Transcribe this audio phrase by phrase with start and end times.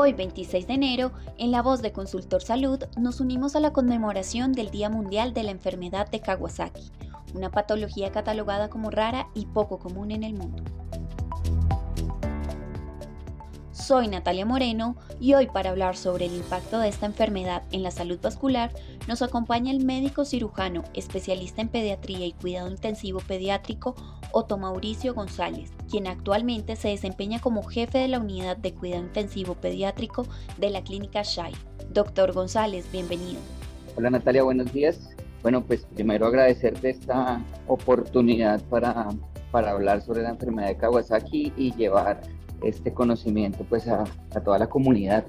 [0.00, 4.52] Hoy, 26 de enero, en La Voz de Consultor Salud, nos unimos a la conmemoración
[4.52, 6.92] del Día Mundial de la Enfermedad de Kawasaki,
[7.34, 10.62] una patología catalogada como rara y poco común en el mundo.
[13.72, 17.90] Soy Natalia Moreno y hoy para hablar sobre el impacto de esta enfermedad en la
[17.90, 18.70] salud vascular
[19.08, 23.96] nos acompaña el médico cirujano, especialista en pediatría y cuidado intensivo pediátrico,
[24.38, 29.54] Otto Mauricio González, quien actualmente se desempeña como jefe de la unidad de cuidado intensivo
[29.54, 31.54] pediátrico de la clínica SHAI.
[31.92, 33.40] Doctor González, bienvenido.
[33.96, 35.10] Hola Natalia, buenos días.
[35.42, 39.08] Bueno, pues primero agradecerte esta oportunidad para,
[39.50, 42.20] para hablar sobre la enfermedad de Kawasaki y llevar
[42.62, 44.04] este conocimiento pues a,
[44.36, 45.24] a toda la comunidad.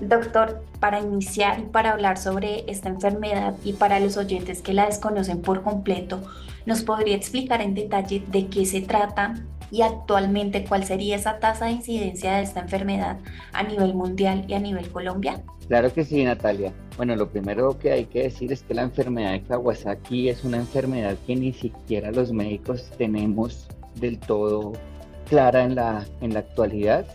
[0.00, 4.86] Doctor, para iniciar y para hablar sobre esta enfermedad y para los oyentes que la
[4.86, 6.22] desconocen por completo,
[6.66, 9.34] ¿nos podría explicar en detalle de qué se trata
[9.70, 13.18] y actualmente cuál sería esa tasa de incidencia de esta enfermedad
[13.52, 15.42] a nivel mundial y a nivel Colombia?
[15.66, 16.72] Claro que sí, Natalia.
[16.96, 20.58] Bueno, lo primero que hay que decir es que la enfermedad de Kawasaki es una
[20.58, 24.74] enfermedad que ni siquiera los médicos tenemos del todo
[25.28, 27.06] clara en la, en la actualidad,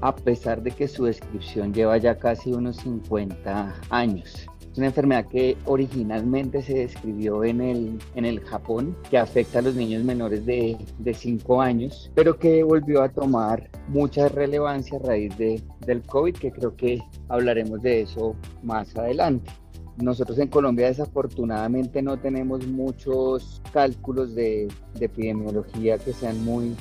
[0.00, 4.46] a pesar de que su descripción lleva ya casi unos 50 años.
[4.76, 9.62] Es una enfermedad que originalmente se describió en el, en el Japón, que afecta a
[9.62, 15.02] los niños menores de, de 5 años, pero que volvió a tomar mucha relevancia a
[15.02, 19.50] raíz de, del COVID, que creo que hablaremos de eso más adelante.
[19.96, 26.76] Nosotros en Colombia desafortunadamente no tenemos muchos cálculos de, de epidemiología que sean muy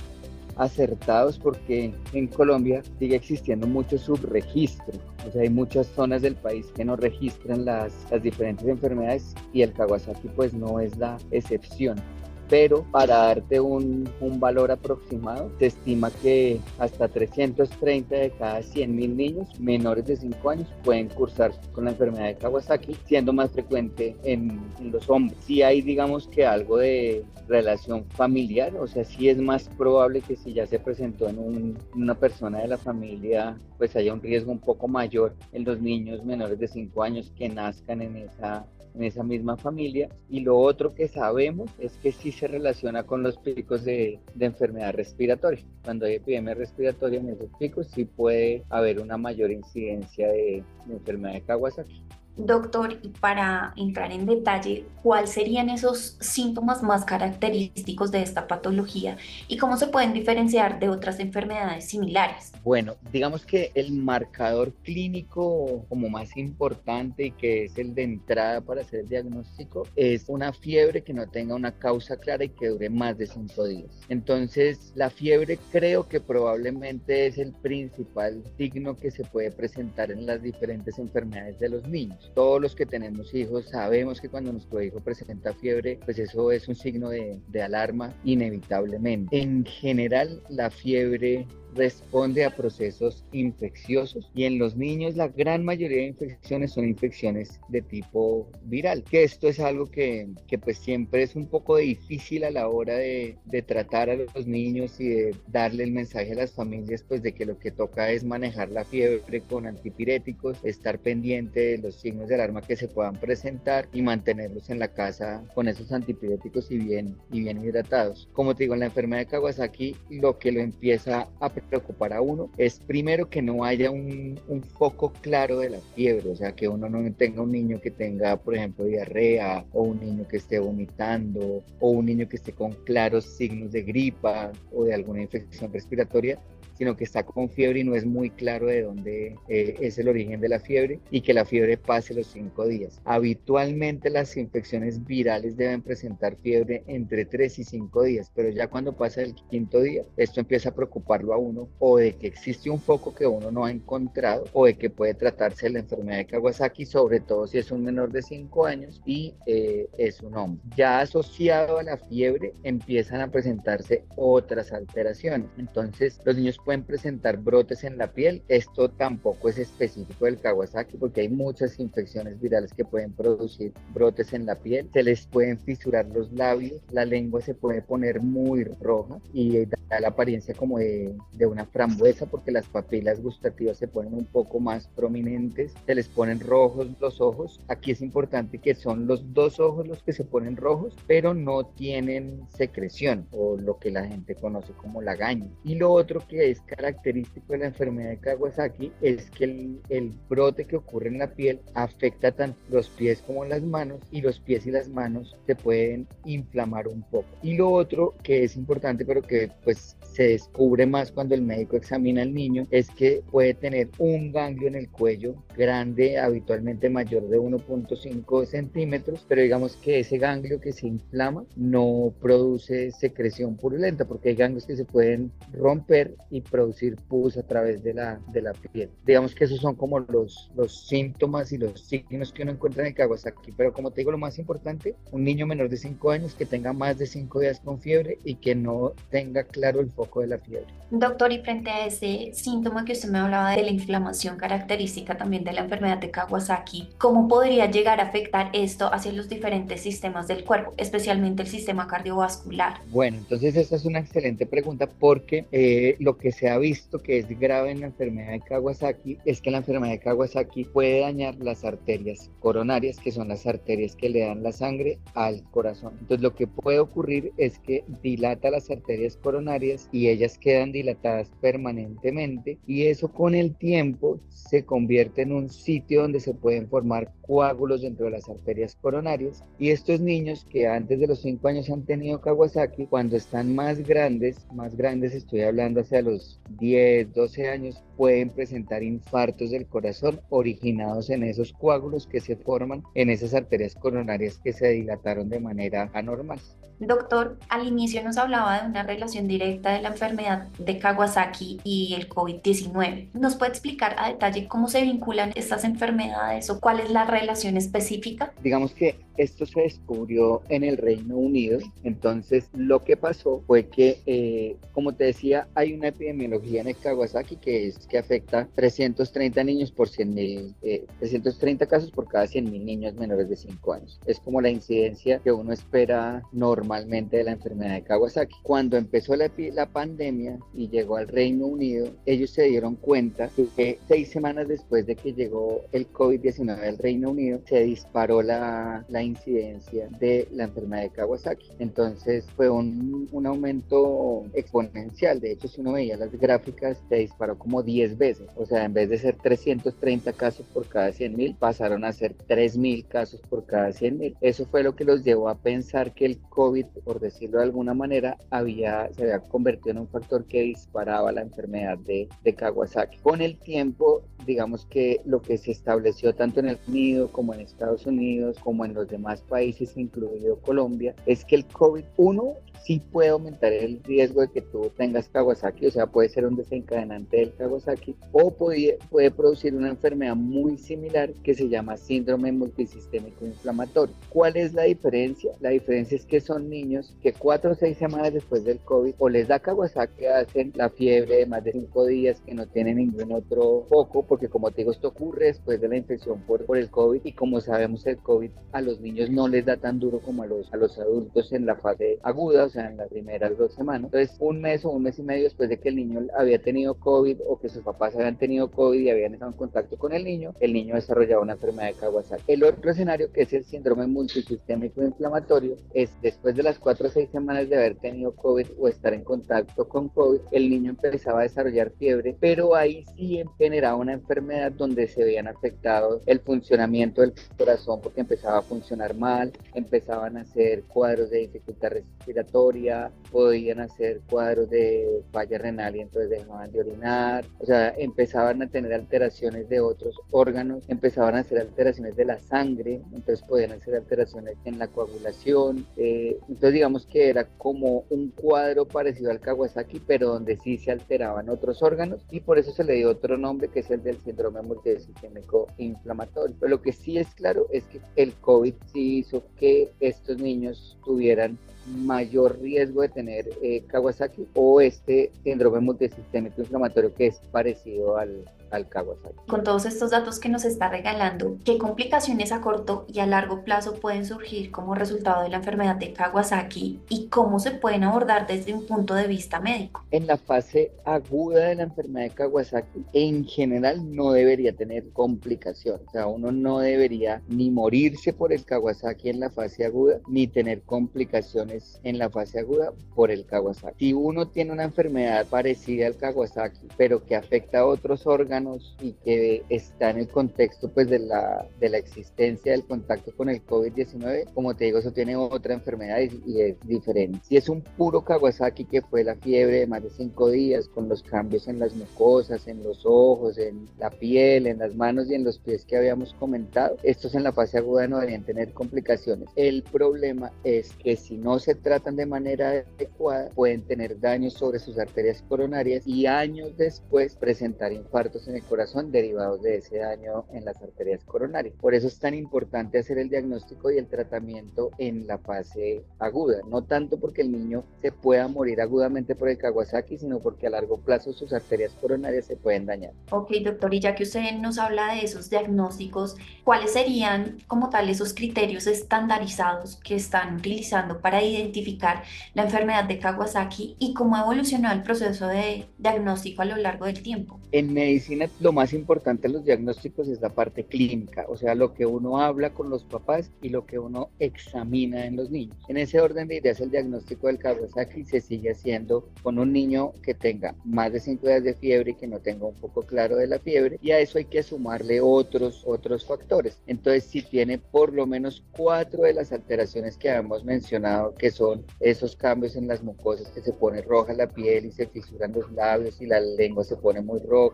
[0.58, 4.94] acertados porque en Colombia sigue existiendo mucho subregistro.
[5.28, 9.62] O sea, hay muchas zonas del país que no registran las, las diferentes enfermedades y
[9.62, 12.02] el Kawasaki pues no es la excepción
[12.50, 19.16] pero para darte un, un, valor aproximado, se estima que hasta 330 de cada 100.000
[19.16, 24.16] niños menores de 5 años pueden cursar con la enfermedad de Kawasaki, siendo más frecuente
[24.24, 25.38] en, en los hombres.
[25.46, 30.36] Si hay, digamos que algo de relación familiar, o sea, sí es más probable que
[30.36, 34.52] si ya se presentó en un, una persona de la familia, pues haya un riesgo
[34.52, 39.04] un poco mayor en los niños menores de 5 años que nazcan en esa en
[39.04, 40.10] esa misma familia.
[40.30, 44.46] Y lo otro que sabemos es que sí se relaciona con los picos de, de
[44.46, 45.64] enfermedad respiratoria.
[45.84, 50.94] Cuando hay epidemia respiratoria en esos picos sí puede haber una mayor incidencia de, de
[50.94, 52.04] enfermedad de Kawasaki.
[52.38, 59.16] Doctor, y para entrar en detalle, ¿cuáles serían esos síntomas más característicos de esta patología
[59.48, 62.52] y cómo se pueden diferenciar de otras enfermedades similares?
[62.62, 68.60] Bueno, digamos que el marcador clínico como más importante y que es el de entrada
[68.60, 72.68] para hacer el diagnóstico es una fiebre que no tenga una causa clara y que
[72.68, 73.92] dure más de cinco días.
[74.10, 80.26] Entonces, la fiebre creo que probablemente es el principal signo que se puede presentar en
[80.26, 84.82] las diferentes enfermedades de los niños todos los que tenemos hijos sabemos que cuando nuestro
[84.82, 89.42] hijo presenta fiebre, pues eso es un signo de, alarma inevitablemente.
[89.42, 95.98] En general, la fiebre responde a procesos infecciosos y en los niños la gran mayoría
[95.98, 101.24] de infecciones son infecciones de tipo viral, que esto es algo que, que pues siempre
[101.24, 105.36] es un poco difícil a la hora de, de, tratar a los niños y de
[105.48, 108.86] darle el mensaje a las familias pues de que lo que toca es manejar la
[108.86, 114.02] fiebre con antipiréticos, estar pendiente de los signos de alarma que se puedan presentar y
[114.02, 118.30] mantenerlos en la casa con esos antipiréticos y bien, y bien hidratados.
[118.34, 122.22] Como te digo, en la enfermedad de Kawasaki lo que lo empieza a preocupar a
[122.22, 124.40] uno es primero que no haya un,
[124.78, 128.38] foco claro de la fiebre, o sea, que uno no tenga un niño que tenga,
[128.38, 132.72] por ejemplo, diarrea o un niño que esté vomitando o un niño que esté con
[132.72, 136.40] claros signos de gripa o de alguna infección respiratoria,
[136.78, 140.08] sino que está con fiebre y no es muy claro de dónde eh, es el
[140.08, 143.02] origen de la fiebre y que la fiebre pase los cinco días.
[143.06, 148.94] Habitualmente las infecciones virales deben presentar fiebre entre tres y cinco días, pero ya cuando
[148.94, 152.80] pasa el quinto día, esto empieza a preocuparlo a uno o de que existe un
[152.80, 156.86] foco que uno no ha encontrado o de que puede tratarse la enfermedad de Kawasaki,
[156.86, 160.62] sobre todo si es un menor de cinco años y eh, es un hombre.
[160.76, 165.50] Ya asociado a la fiebre empiezan a presentarse otras alteraciones.
[165.58, 168.42] Entonces los niños pueden presentar brotes en la piel.
[168.48, 174.34] Esto tampoco es específico del Kawasaki porque hay muchas infecciones virales que pueden producir brotes
[174.34, 174.90] en la piel.
[174.92, 180.00] Se les pueden fisurar los labios, la lengua se puede poner muy roja y da
[180.00, 184.60] la apariencia como de, de una frambuesa porque las papilas gustativas se ponen un poco
[184.60, 187.60] más prominentes, se les ponen rojos los ojos.
[187.68, 191.66] Aquí es importante que son los dos ojos los que se ponen rojos, pero no
[191.66, 195.48] tienen secreción o lo que la gente conoce como lagaña.
[195.64, 200.12] Y lo otro que es característico de la enfermedad de Kawasaki es que el, el
[200.30, 204.40] brote que ocurre en la piel afecta tanto los pies como las manos y los
[204.40, 207.28] pies y las manos se pueden inflamar un poco.
[207.42, 211.76] Y lo otro que es importante pero que pues se descubre más cuando el médico
[211.76, 217.28] examina al niño es que puede tener un ganglio en el cuello grande, habitualmente mayor
[217.28, 224.06] de 1.5 centímetros, pero digamos que ese ganglio que se inflama no produce secreción purulenta
[224.06, 228.42] porque hay ganglios que se pueden romper y producir pus a través de la, de
[228.42, 228.90] la piel.
[229.06, 232.88] Digamos que esos son como los, los síntomas y los signos que uno encuentra en
[232.88, 236.36] el Kawasaki, pero como te digo, lo más importante, un niño menor de 5 años
[236.36, 240.22] que tenga más de 5 días con fiebre y que no tenga claro el foco
[240.22, 240.68] de la fiebre.
[240.92, 245.44] Doctor, y frente a ese síntoma que usted me hablaba de la inflamación característica también
[245.44, 250.28] de la enfermedad de Kawasaki, ¿cómo podría llegar a afectar esto hacia los diferentes sistemas
[250.28, 252.82] del cuerpo, especialmente el sistema cardiovascular?
[252.92, 257.20] Bueno, entonces esta es una excelente pregunta porque eh, lo que se ha visto que
[257.20, 261.36] es grave en la enfermedad de Kawasaki es que la enfermedad de Kawasaki puede dañar
[261.38, 265.94] las arterias coronarias, que son las arterias que le dan la sangre al corazón.
[266.02, 271.32] Entonces lo que puede ocurrir es que dilata las arterias coronarias y ellas quedan dilatadas
[271.40, 277.14] permanentemente y eso con el tiempo se convierte en un sitio donde se pueden formar
[277.22, 281.70] coágulos dentro de las arterias coronarias y estos niños que antes de los 5 años
[281.70, 287.50] han tenido Kawasaki, cuando están más grandes, más grandes estoy hablando hacia los 10, 12
[287.50, 293.34] años, pueden presentar infartos del corazón originados en esos coágulos que se forman en esas
[293.34, 296.40] arterias coronarias que se dilataron de manera anormal.
[296.80, 301.94] Doctor, al inicio nos hablaba de una relación directa de la enfermedad de Kawasaki y
[301.96, 303.10] el COVID-19.
[303.14, 307.58] ¿Nos puede explicar a detalle cómo se vinculan estas enfermedades o cuál es la relación
[307.58, 308.34] específica?
[308.44, 314.00] Digamos que esto se descubrió en el Reino Unido, entonces lo que pasó fue que,
[314.06, 319.44] eh, como te decía, hay una epidemiología en el Kawasaki que es que afecta 330
[319.46, 320.56] niños por 100 mil,
[321.00, 324.00] 330 casos por cada 100 mil niños menores de 5 años.
[324.06, 326.24] Es como la incidencia que uno espera
[326.66, 328.36] normalmente de la enfermedad de Kawasaki.
[328.42, 333.78] Cuando empezó la, la pandemia y llegó al Reino Unido, ellos se dieron cuenta que
[333.88, 339.04] seis semanas después de que llegó el COVID-19 al Reino Unido, se disparó la, la
[339.04, 341.52] incidencia de la enfermedad de Kawasaki.
[341.60, 345.20] Entonces fue un, un, aumento exponencial.
[345.20, 348.28] De hecho, si uno veía las gráficas, se disparó como 10 veces.
[348.36, 352.16] O sea, en vez de ser 330 casos por cada 100 mil, pasaron a ser
[352.28, 354.18] 3 mil casos por cada 100 mil.
[354.22, 357.74] Eso fue lo que los llevó a pensar que el COVID, por decirlo de alguna
[357.74, 362.98] manera, había, se había convertido en un factor que disparaba la enfermedad de, de Kawasaki.
[363.00, 367.42] Con el tiempo, digamos que lo que se estableció tanto en el Unido como en
[367.42, 372.36] Estados Unidos, como en los demás países, incluido Colombia, es que el COVID-1
[372.66, 376.36] sí puede aumentar el riesgo de que tú tengas Kawasaki, o sea, puede ser un
[376.36, 382.32] desencadenante del Kawasaki, o puede, puede producir una enfermedad muy similar que se llama síndrome
[382.32, 383.94] multisistémico inflamatorio.
[384.10, 385.32] ¿Cuál es la diferencia?
[385.42, 389.10] La diferencia es que son niños que cuatro o seis semanas después del COVID o
[389.10, 393.12] les da Kawasaki, hacen la fiebre de más de cinco días que no tienen ningún
[393.12, 396.70] otro foco, porque como te digo, esto ocurre después de la infección por, por el
[396.70, 400.24] COVID y como sabemos el COVID a los niños no les da tan duro como
[400.24, 403.86] a los, a los adultos en la fase aguda, sea, en las primeras dos semanas.
[403.86, 406.76] Entonces, un mes o un mes y medio después de que el niño había tenido
[406.76, 410.04] COVID o que sus papás habían tenido COVID y habían estado en contacto con el
[410.04, 412.24] niño, el niño desarrollaba una enfermedad de Kawasaki.
[412.28, 416.92] El otro escenario, que es el síndrome multisistémico inflamatorio, es después de las cuatro o
[416.92, 421.20] seis semanas de haber tenido COVID o estar en contacto con COVID, el niño empezaba
[421.20, 427.02] a desarrollar fiebre, pero ahí sí generaba una enfermedad donde se habían afectado el funcionamiento
[427.02, 433.62] del corazón porque empezaba a funcionar mal, empezaban a hacer cuadros de dificultad respiratoria, podían
[433.62, 438.74] hacer cuadros de falla renal y entonces dejaban de orinar, o sea, empezaban a tener
[438.74, 444.36] alteraciones de otros órganos, empezaban a hacer alteraciones de la sangre, entonces podían hacer alteraciones
[444.46, 450.10] en la coagulación, eh, entonces digamos que era como un cuadro parecido al Kawasaki, pero
[450.10, 453.60] donde sí se alteraban otros órganos y por eso se le dio otro nombre que
[453.60, 456.36] es el del síndrome multisistémico inflamatorio.
[456.40, 460.78] Pero lo que sí es claro es que el COVID sí hizo que estos niños
[460.84, 467.98] tuvieran mayor riesgo de tener eh, Kawasaki o este síndrome multisistémico inflamatorio que es parecido
[467.98, 468.24] al,
[468.56, 469.16] al Kawasaki.
[469.28, 473.44] Con todos estos datos que nos está regalando, ¿qué complicaciones a corto y a largo
[473.44, 478.28] plazo pueden surgir como resultado de la enfermedad de Kawasaki y cómo se pueden abordar
[478.28, 479.84] desde un punto de vista médico?
[479.92, 485.82] En la fase aguda de la enfermedad de Kawasaki, en general no debería tener complicaciones.
[485.88, 490.28] O sea, uno no debería ni morirse por el Kawasaki en la fase aguda, ni
[490.28, 493.76] tener complicaciones en la fase aguda por el Kawasaki.
[493.78, 498.45] Si uno tiene una enfermedad parecida al Kawasaki, pero que afecta a otros órganos
[498.82, 503.30] y que está en el contexto pues de la, de la existencia del contacto con
[503.30, 507.20] el COVID-19, como te digo, eso tiene otra enfermedad y, y, es diferente.
[507.24, 510.88] Si es un puro Kawasaki que fue la fiebre de más de cinco días con
[510.88, 515.16] los cambios en las mucosas, en los ojos, en la piel, en las manos y
[515.16, 519.30] en los pies que habíamos comentado, estos en la fase aguda no deberían tener complicaciones.
[519.36, 524.60] El problema es que si no se tratan de manera adecuada, pueden tener daños sobre
[524.60, 530.26] sus arterias coronarias y años después presentar infartos en el corazón derivados de ese daño
[530.32, 531.56] en las arterias coronarias.
[531.60, 536.40] Por eso es tan importante hacer el diagnóstico y el tratamiento en la fase aguda,
[536.50, 540.52] no tanto porque el niño se pueda morir agudamente por el Kawasaki, sino porque a
[540.52, 542.94] largo plazo sus arterias coronarias se pueden dañar.
[543.12, 547.90] Ok, doctor, y ya que usted nos habla de esos diagnósticos, ¿cuáles serían como tal
[547.90, 552.04] esos criterios estandarizados que están utilizando para identificar
[552.34, 556.86] la enfermedad de Kawasaki y cómo ha evolucionado el proceso de diagnóstico a lo largo
[556.86, 557.40] del tiempo?
[557.58, 561.74] En medicina lo más importante en los diagnósticos es la parte clínica, o sea, lo
[561.74, 565.56] que uno habla con los papás y lo que uno examina en los niños.
[565.70, 569.94] En ese orden de ideas, el diagnóstico del Kawasaki se sigue haciendo con un niño
[570.04, 573.16] que tenga más de 5 días de fiebre y que no tenga un poco claro
[573.16, 576.60] de la fiebre y a eso hay que sumarle otros, otros factores.
[576.68, 581.64] Entonces, si tiene por lo menos cuatro de las alteraciones que habíamos mencionado, que son
[581.80, 585.50] esos cambios en las mucosas que se pone roja la piel y se fisuran los
[585.54, 587.45] labios y la lengua se pone muy roja,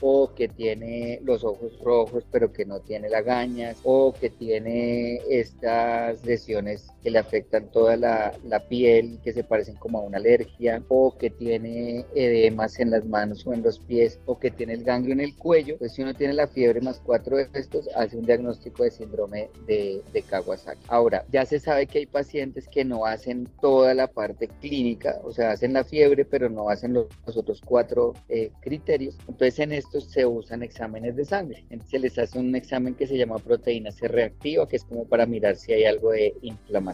[0.00, 6.24] o que tiene los ojos rojos pero que no tiene lagañas o que tiene estas
[6.24, 10.82] lesiones que le afectan toda la, la piel que se parecen como a una alergia
[10.88, 14.84] o que tiene edemas en las manos o en los pies o que tiene el
[14.84, 18.18] ganglio en el cuello, pues si uno tiene la fiebre más cuatro de estos hace
[18.18, 20.82] un diagnóstico de síndrome de, de Kawasaki.
[20.88, 25.32] Ahora, ya se sabe que hay pacientes que no hacen toda la parte clínica, o
[25.32, 29.16] sea, hacen la fiebre pero no hacen los, otros cuatro eh, criterios.
[29.28, 31.64] Entonces en estos se usan exámenes de sangre.
[31.88, 35.24] Se les hace un examen que se llama proteína C reactiva, que es como para
[35.24, 36.34] mirar si hay algo de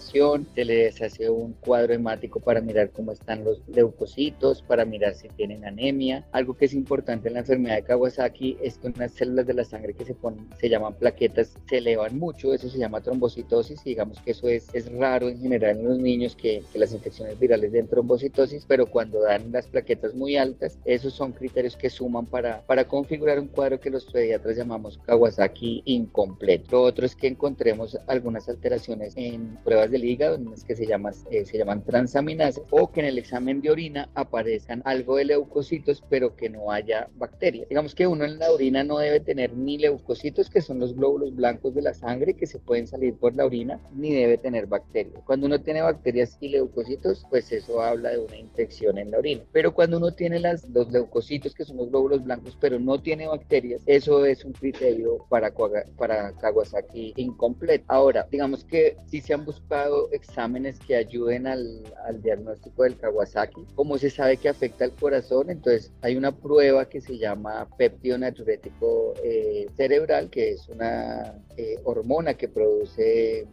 [0.04, 0.46] inflamación.
[0.54, 5.28] Se les hace un cuadro hemático para mirar cómo están los leucocitos, para mirar si
[5.28, 6.26] tienen anemia.
[6.32, 9.64] Algo que es importante en la enfermedad de Kawasaki es que unas células de la
[9.64, 12.52] sangre que se ponen, se llaman plaquetas, se elevan mucho.
[12.52, 15.99] Eso se llama trombocitosis y digamos que eso es, es raro en general en los
[15.99, 20.78] niños que, que las infecciones virales den trombocitosis, pero cuando dan las plaquetas muy altas,
[20.84, 25.82] esos son criterios que suman para, para configurar un cuadro que los pediatras llamamos Kawasaki
[25.87, 26.64] incompleto.
[26.73, 30.85] Lo otro es que encontremos algunas alteraciones en pruebas del hígado, en las que se,
[30.85, 36.37] eh, llaman transaminases, o que en el examen de orina aparezcan algo de leucocitos, pero
[36.37, 37.69] que no haya bacterias.
[37.69, 41.35] Digamos que uno en la orina no debe tener ni leucocitos, que son los glóbulos
[41.35, 45.23] blancos de la sangre que se pueden salir por la orina, ni debe tener bacterias.
[45.25, 49.43] Cuando uno tiene bacterias y leucocitos, pues eso habla de una infección en la orina.
[49.53, 53.26] Pero cuando uno tiene las, los leucocitos, que son los glóbulos blancos, pero no tiene
[53.26, 55.53] bacterias, eso es un criterio para,
[55.97, 57.85] para Kawasaki incompleto.
[57.88, 59.74] Ahora, digamos que si se han buscado
[60.12, 65.50] exámenes que ayuden al, al diagnóstico del Kawasaki, como se sabe que afecta al corazón,
[65.50, 71.78] entonces hay una prueba que se llama péptido natriurético eh, cerebral, que es una eh,
[71.85, 73.47] hormona que produce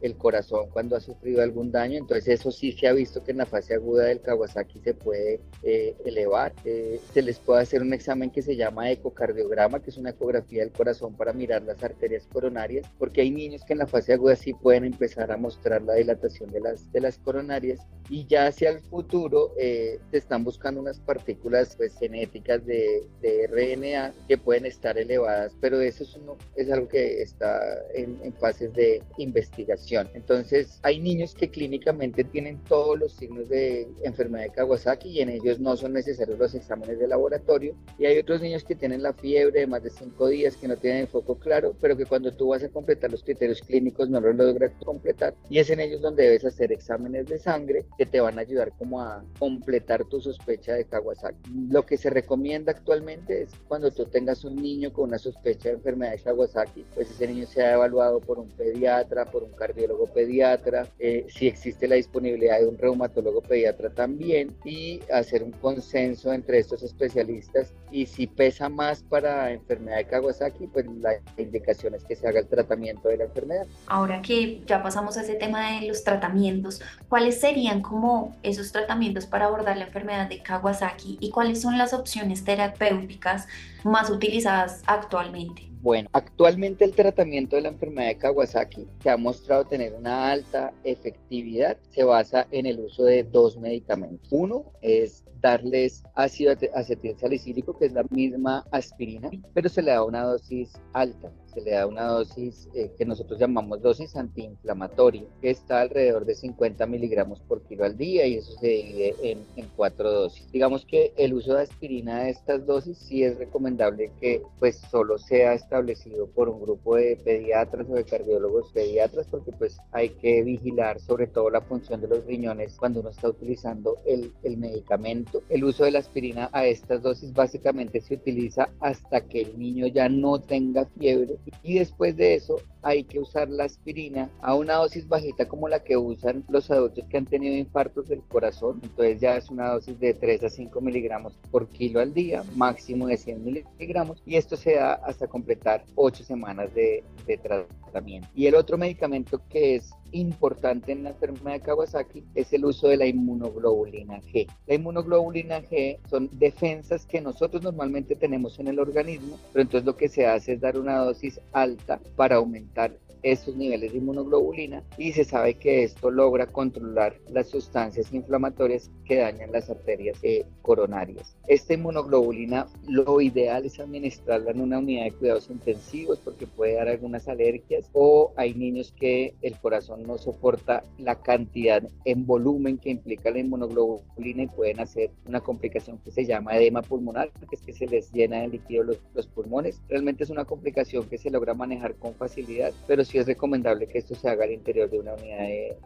[0.00, 1.98] el corazón cuando ha sufrido algún daño.
[1.98, 5.40] Entonces eso sí se ha visto que en la fase aguda del Kawasaki se puede
[5.62, 6.52] eh, elevar.
[6.64, 10.62] Eh, se les puede hacer un examen que se llama ecocardiograma, que es una ecografía
[10.62, 14.36] del corazón para mirar las arterias coronarias, porque hay niños que en la fase aguda
[14.36, 18.70] sí pueden empezar a mostrar la dilatación de las, de las coronarias y ya hacia
[18.70, 24.66] el futuro eh, se están buscando unas partículas pues, genéticas de, de, RNA que pueden
[24.66, 27.60] estar elevadas, pero eso es, uno, es algo que está
[27.94, 29.87] en, en fases de investigación.
[29.96, 35.30] Entonces, hay niños que clínicamente tienen todos los signos de enfermedad de Kawasaki y en
[35.30, 37.74] ellos no son necesarios los exámenes de laboratorio.
[37.98, 40.76] Y hay otros niños que tienen la fiebre de más de cinco días, que no
[40.76, 44.20] tienen el foco claro, pero que cuando tú vas a completar los criterios clínicos no
[44.20, 45.34] los logras completar.
[45.48, 48.72] Y es en ellos donde debes hacer exámenes de sangre que te van a ayudar
[48.78, 51.50] como a completar tu sospecha de Kawasaki.
[51.70, 55.76] Lo que se recomienda actualmente es cuando tú tengas un niño con una sospecha de
[55.76, 60.06] enfermedad de Kawasaki, pues ese niño sea evaluado por un pediatra, por un cardiólogo cardiólogo
[60.06, 66.32] pediatra, eh, si existe la disponibilidad de un reumatólogo pediatra también y hacer un consenso
[66.32, 72.04] entre estos especialistas y si pesa más para enfermedad de Kawasaki, pues la indicación es
[72.04, 73.66] que se haga el tratamiento de la enfermedad.
[73.86, 79.26] Ahora que ya pasamos a ese tema de los tratamientos, ¿cuáles serían como esos tratamientos
[79.26, 83.46] para abordar la enfermedad de Kawasaki y cuáles son las opciones terapéuticas
[83.84, 85.67] más utilizadas actualmente?
[85.80, 90.72] Bueno, actualmente el tratamiento de la enfermedad de Kawasaki, que ha mostrado tener una alta
[90.82, 94.28] efectividad, se basa en el uso de dos medicamentos.
[94.32, 100.02] Uno es darles ácido acetil salicílico, que es la misma aspirina, pero se le da
[100.02, 105.50] una dosis alta se le da una dosis eh, que nosotros llamamos dosis antiinflamatoria, que
[105.50, 109.38] está alrededor de 50 miligramos por kilo al día y eso se divide en,
[109.76, 110.50] cuatro dosis.
[110.50, 115.18] Digamos que el uso de aspirina de estas dosis sí es recomendable que pues solo
[115.18, 120.42] sea establecido por un grupo de pediatras o de cardiólogos pediatras porque pues hay que
[120.42, 125.42] vigilar sobre todo la función de los riñones cuando uno está utilizando el, el medicamento.
[125.48, 129.86] El uso de la aspirina a estas dosis básicamente se utiliza hasta que el niño
[129.86, 134.76] ya no tenga fiebre y después de eso hay que usar la aspirina a una
[134.76, 138.80] dosis bajita como la que usan los adultos que han tenido infartos del corazón.
[138.82, 143.06] Entonces ya es una dosis de 3 a 5 miligramos por kilo al día, máximo
[143.08, 144.22] de 100 miligramos.
[144.24, 147.04] Y esto se da hasta completar 8 semanas de,
[147.42, 148.26] tratamiento.
[148.34, 152.88] Y el otro medicamento que es importante en la enfermedad de Kawasaki es el uso
[152.88, 154.46] de la inmunoglobulina G.
[154.66, 159.96] La inmunoglobulina G son defensas que nosotros normalmente tenemos en el organismo, pero entonces lo
[159.96, 164.82] que se hace es dar una dosis alta para aumentar estar estos niveles de inmunoglobulina
[164.96, 170.44] y se sabe que esto logra controlar las sustancias inflamatorias que dañan las arterias eh,
[170.62, 171.36] coronarias.
[171.46, 176.88] Esta inmunoglobulina lo ideal es administrarla en una unidad de cuidados intensivos porque puede dar
[176.88, 182.90] algunas alergias o hay niños que el corazón no soporta la cantidad en volumen que
[182.90, 187.62] implica la inmunoglobulina y pueden hacer una complicación que se llama edema pulmonar, que es
[187.62, 189.80] que se les llena de líquido los, los pulmones.
[189.88, 193.98] Realmente es una complicación que se logra manejar con facilidad, pero sí es recomendable que
[193.98, 195.38] esto se haga al interior de una unidad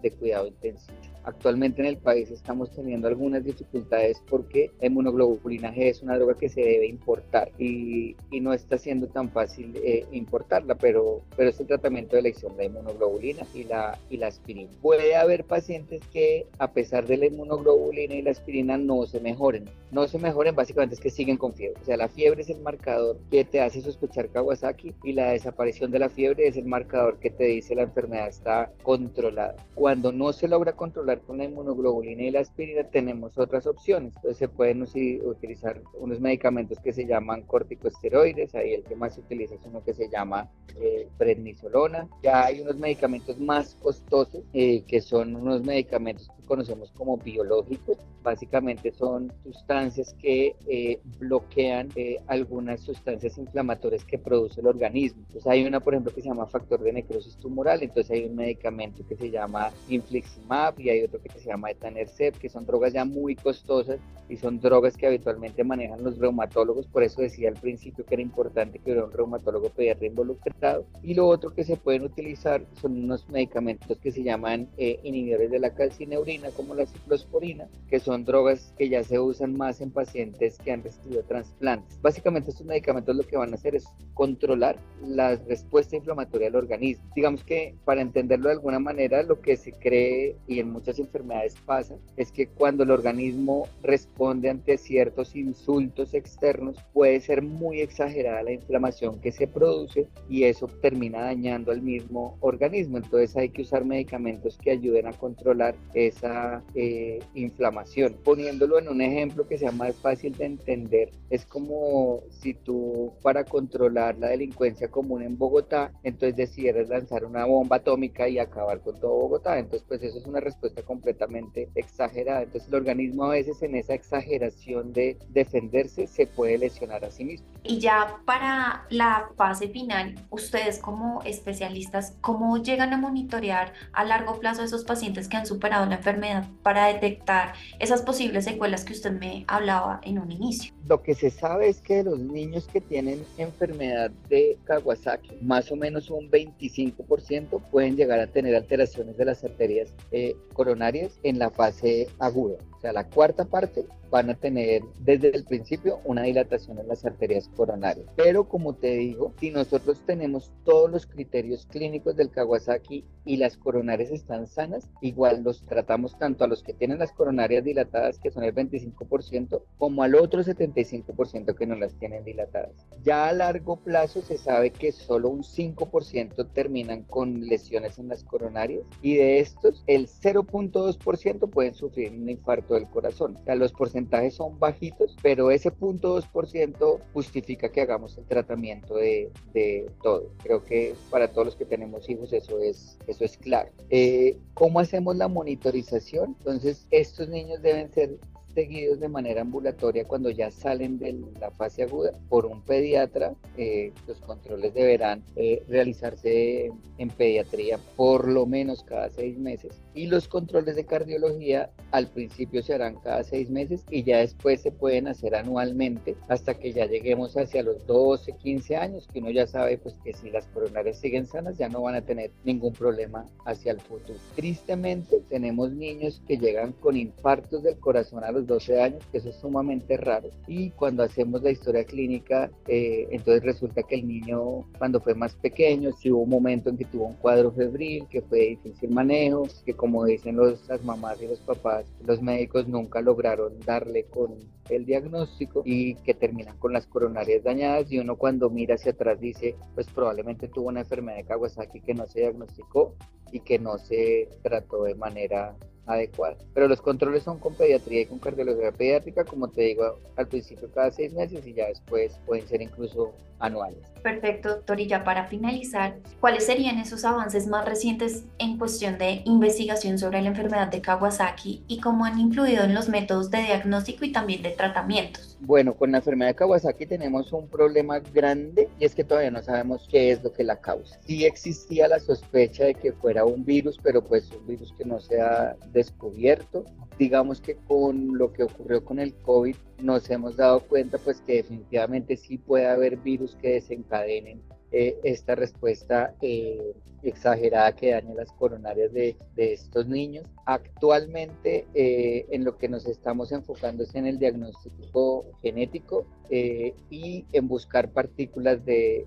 [0.03, 0.99] de, cuidado intensivo.
[1.25, 6.35] Actualmente en el país estamos teniendo algunas dificultades porque la inmunoglobulina G es una droga
[6.35, 11.61] que se debe importar y, no está siendo tan fácil eh, importarla, pero, pero es
[11.61, 14.69] el tratamiento de elección, la inmunoglobulina y la, y la aspirina.
[14.81, 19.67] Puede haber pacientes que a pesar de la inmunoglobulina y la aspirina no se mejoren.
[19.93, 21.81] No se mejoren básicamente es que siguen con fiebre.
[21.81, 25.93] O sea, la fiebre es el marcador que te hace sospechar Kawasaki y la desaparición
[25.93, 29.57] de la fiebre es el marcador que te dice la enfermedad está controlada.
[29.75, 34.15] Cuando no se logra controlar con la inmunoglobulina y la aspirina, tenemos otras opciones.
[34.17, 39.21] Entonces se pueden utilizar unos medicamentos que se llaman corticosteroides, ahí el que más se
[39.21, 40.49] utiliza es uno que se llama
[40.81, 42.09] eh, prednisolona.
[42.23, 47.99] Ya hay unos medicamentos más costosos eh, que son unos medicamentos que conocemos como biológicos.
[48.23, 55.23] Básicamente son sustancias que eh, bloquean eh, algunas sustancias inflamatorias que produce el organismo.
[55.27, 58.37] Entonces hay una, por ejemplo, que se llama factor de necrosis tumoral, entonces hay un
[58.37, 62.93] medicamento que se llama infliximab y hay otro que se llama etanercept, que son drogas
[62.93, 67.57] ya muy costosas y son drogas que habitualmente manejan los reumatólogos, por eso decía al
[67.57, 70.87] principio que era importante que hubiera un reumatólogo pediatra involucrado.
[71.03, 75.51] Y lo otro que se pueden utilizar son unos medicamentos que se llaman eh, inhibidores
[75.51, 79.91] de la calcineurina, como la ciclosporina, que son drogas que ya se usan más en
[79.91, 82.01] pacientes que han recibido trasplantes.
[82.01, 83.85] Básicamente estos medicamentos lo que van a hacer es
[84.15, 86.83] controlar la respuesta inflamatoria del organismo.
[87.15, 91.55] Digamos que para entenderlo de alguna manera, lo que se cree y en muchas enfermedades
[91.65, 98.43] pasa es que cuando el organismo responde ante ciertos insultos externos, puede ser muy exagerada
[98.43, 102.99] la inflamación que se produce y eso termina dañando al mismo organismo.
[102.99, 108.17] Entonces hay que usar medicamentos que ayuden a controlar esa eh, inflamación.
[108.25, 113.45] Poniéndolo en un ejemplo que sea más fácil de entender, es como si tú para
[113.45, 118.99] controlar la delincuencia común en Bogotá, entonces decidieras lanzar una bomba atómica y acabar con
[118.99, 119.59] todo Bogotá.
[119.59, 122.43] Entonces pues eso es una respuesta completamente exagerada.
[122.43, 127.25] Entonces el organismo a veces en esa exageración de defenderse se puede lesionar a sí
[127.25, 127.52] mismo.
[127.65, 134.41] Y ya para la fase final, ustedes como especialistas, ¿cómo llegan a monitorear a largo
[134.41, 138.93] plazo a esos pacientes que han superado la enfermedad para detectar esas posibles secuelas que
[138.93, 140.73] usted me hablaba en un inicio?
[140.89, 145.77] Lo que se sabe es que los niños que tienen enfermedad de Kawasaki, más o
[145.77, 151.51] menos un 25% pueden llegar a tener alteraciones de las arterias eh, coronarias en la
[151.51, 152.57] fase aguda.
[152.83, 157.49] Sea, la cuarta parte van a tener desde el principio una dilatación en las arterias
[157.57, 158.07] coronarias.
[158.15, 163.57] Pero como te digo, si nosotros tenemos todos los criterios clínicos del Kawasaki y las
[163.57, 168.31] coronarias están sanas, igual los tratamos tanto a los que tienen las coronarias dilatadas, que
[168.31, 172.75] son el 25%, como al otro 75% que no las tienen dilatadas.
[173.03, 178.25] Ya a largo plazo se sabe que solo un 5% terminan con lesiones en las
[178.25, 183.37] coronarias y de estos el 0.2% pueden sufrir un infarto del corazón.
[183.37, 189.31] O sea, los porcentajes son bajitos, pero ese 0.2% justifica que hagamos el tratamiento de,
[189.53, 190.31] de todo.
[190.43, 193.71] Creo que para todos los que tenemos hijos eso es, eso es claro.
[193.91, 196.37] Eh, ¿Cómo hacemos la monitorización?
[196.39, 198.19] Entonces, estos niños deben ser
[198.55, 203.35] seguidos de manera ambulatoria cuando ya salen de la fase aguda por un pediatra.
[203.57, 210.07] Eh, los controles deberán eh, realizarse en pediatría por lo menos cada seis meses y
[210.07, 214.71] los controles de cardiología al principio se harán cada seis meses y ya después se
[214.71, 219.47] pueden hacer anualmente hasta que ya lleguemos hacia los 12, 15 años, que uno ya
[219.47, 223.27] sabe pues que si las coronarias siguen sanas ya no van a tener ningún problema
[223.45, 224.19] hacia el futuro.
[224.35, 229.31] Tristemente tenemos niños que llegan con infartos del corazón a los 12 años, que eso
[229.31, 230.29] es sumamente raro.
[230.47, 235.35] Y cuando hacemos la historia clínica, eh, entonces resulta que el niño cuando fue más
[235.35, 239.49] pequeño, si hubo un momento en que tuvo un cuadro febril, que fue difícil manejo,
[239.65, 244.35] que como dicen los, las mamás y los papás, los médicos nunca lograron darle con
[244.71, 249.21] el diagnóstico y que terminan con las coronarias dañadas y uno cuando mira hacia atrás
[249.21, 252.95] dice, pues probablemente tuvo una enfermedad de Kawasaki que no se diagnosticó
[253.33, 256.37] y que no se trató de manera adecuada.
[256.55, 260.71] Pero los controles son con pediatría y con cardiología pediátrica, como te digo, al principio
[260.73, 263.79] cada seis meses y ya después pueden ser incluso anuales.
[264.03, 264.81] Perfecto, doctor.
[264.81, 270.23] Y ya para finalizar, ¿cuáles serían esos avances más recientes en cuestión de investigación sobre
[270.23, 274.43] la enfermedad de Kawasaki y cómo han influido en los métodos de diagnóstico y también
[274.43, 275.32] de tratamientos?
[275.45, 279.43] Bueno, con la enfermedad de Kawasaki tenemos un problema grande y es que todavía no
[279.43, 281.01] sabemos qué es lo que la causa.
[281.05, 285.01] Sí existía la sospecha de que fuera un virus, pero pues un virus que no
[285.01, 286.65] sea descubierto.
[286.97, 291.35] Digamos que con lo que ocurrió con el COVID nos hemos dado cuenta pues que
[291.35, 294.41] definitivamente sí puede haber virus que desencadenen
[294.73, 300.25] eh, esta respuesta eh, exagerada que daña las coronarias de, estos niños.
[300.47, 307.47] Actualmente eh, en lo que nos estamos enfocando es en el diagnóstico genético y en
[307.49, 309.07] buscar partículas de,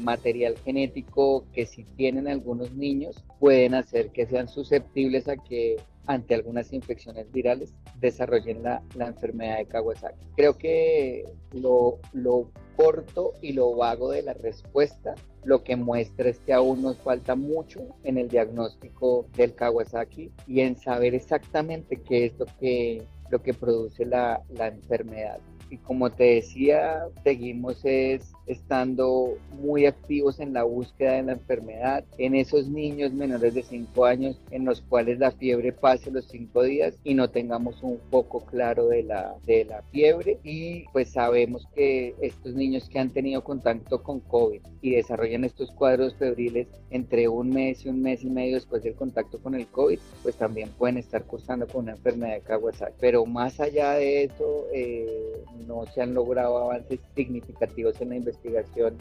[0.00, 6.34] material genético que si tienen algunos niños pueden hacer que sean susceptibles a que ante
[6.34, 10.26] algunas infecciones virales desarrollen la, la enfermedad de Kawasaki.
[10.36, 16.38] Creo que lo, lo corto y lo vago de la respuesta lo que muestra es
[16.40, 22.26] que aún nos falta mucho en el diagnóstico del Kawasaki y en saber exactamente qué
[22.26, 25.40] es lo que, lo que produce la, la enfermedad.
[25.68, 32.04] Y como te decía, seguimos es estando muy activos en la búsqueda de la enfermedad,
[32.18, 36.62] en esos niños menores de 5 años en los cuales la fiebre pase los 5
[36.64, 41.66] días y no tengamos un foco claro de la, de la fiebre y pues sabemos
[41.74, 47.28] que estos niños que han tenido contacto con COVID y desarrollan estos cuadros febriles entre
[47.28, 50.68] un mes y un mes y medio después del contacto con el COVID, pues también
[50.70, 52.96] pueden estar cursando con una enfermedad de Kawasaki.
[53.00, 58.31] Pero más allá de eso, eh, no se han logrado avances significativos en la investigación
[58.32, 58.96] investigación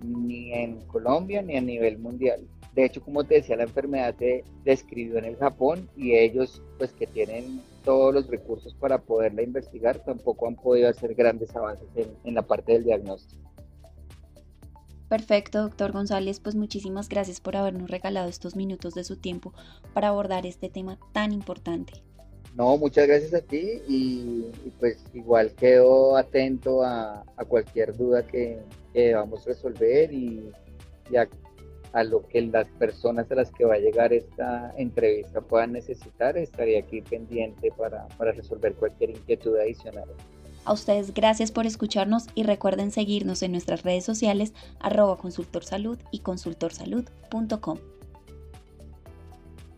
[0.00, 2.40] ni en Colombia ni a nivel mundial.
[2.74, 6.92] De hecho, como te decía, la enfermedad se describió en el Japón y ellos, pues
[6.92, 12.08] que tienen todos los recursos para poderla investigar, tampoco han podido hacer grandes avances en,
[12.24, 13.42] en la parte del diagnóstico.
[15.08, 19.52] Perfecto, doctor González, pues muchísimas gracias por habernos regalado estos minutos de su tiempo
[19.92, 22.02] para abordar este tema tan importante.
[22.54, 24.44] No, muchas gracias a ti y,
[24.78, 28.60] pues igual quedo atento a, cualquier duda que,
[28.92, 30.50] debamos resolver y,
[31.94, 36.36] a, lo que las personas a las que va a llegar esta entrevista puedan necesitar,
[36.36, 40.08] estaría aquí pendiente para, para resolver cualquier inquietud adicional.
[40.64, 46.20] A ustedes gracias por escucharnos y recuerden seguirnos en nuestras redes sociales arroba consultorsalud y
[46.20, 47.91] consultorsalud.com.